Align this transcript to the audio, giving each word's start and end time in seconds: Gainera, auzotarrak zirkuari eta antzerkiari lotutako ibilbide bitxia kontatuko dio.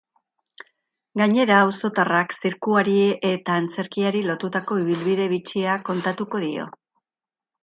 Gainera, 1.19 1.59
auzotarrak 1.65 2.33
zirkuari 2.41 2.95
eta 3.33 3.59
antzerkiari 3.65 4.25
lotutako 4.31 4.79
ibilbide 4.85 5.29
bitxia 5.39 5.77
kontatuko 5.91 6.43
dio. 6.49 6.67